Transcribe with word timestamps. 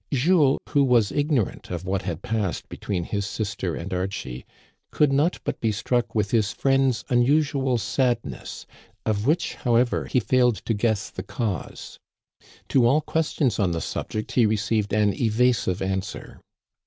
Jules, 0.11 0.57
who 0.69 0.83
was 0.83 1.11
igno 1.11 1.45
rant 1.45 1.69
of 1.69 1.85
what 1.85 2.01
had 2.01 2.23
passed 2.23 2.67
between 2.69 3.03
his 3.03 3.23
sister 3.23 3.75
and 3.75 3.93
Archie, 3.93 4.45
could 4.89 5.13
not 5.13 5.39
but 5.43 5.59
be 5.61 5.71
struck 5.71 6.15
with 6.15 6.31
his 6.31 6.51
friend's 6.53 7.05
unusual 7.09 7.77
sad 7.77 8.17
ness, 8.25 8.65
of 9.05 9.27
which, 9.27 9.53
however, 9.53 10.05
he 10.05 10.19
failed 10.19 10.55
to 10.65 10.73
guess 10.73 11.11
the 11.11 11.21
cause. 11.21 11.99
To 12.69 12.87
all 12.87 13.01
questions 13.01 13.59
on 13.59 13.73
the 13.73 13.79
subject 13.81 14.31
he 14.31 14.47
received 14.47 14.91
an 14.91 15.13
evasive 15.13 15.83
answer. 15.83 16.41